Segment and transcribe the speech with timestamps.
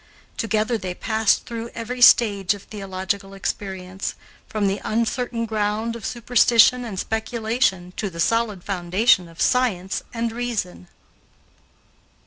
[0.35, 4.15] Together they passed through every stage of theological experience,
[4.47, 10.31] from the uncertain ground of superstition and speculation to the solid foundation of science and
[10.31, 10.87] reason.